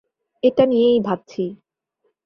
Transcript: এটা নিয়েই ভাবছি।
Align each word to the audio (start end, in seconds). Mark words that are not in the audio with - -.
এটা 0.43 0.63
নিয়েই 0.65 0.99
ভাবছি। 0.99 1.43